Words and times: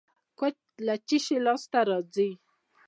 کوچ 0.39 0.55
له 0.85 0.95
څه 1.07 1.17
شي 1.25 1.37
لاسته 1.45 1.79
راځي؟ 1.89 2.29